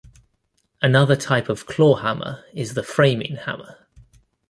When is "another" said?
0.81-1.15